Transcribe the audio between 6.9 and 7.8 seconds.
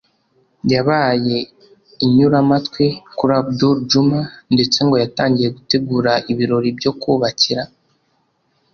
kubakira